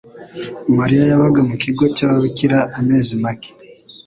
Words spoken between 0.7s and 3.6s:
Mariya yabaga mu kigo cy'ababikira amezi make.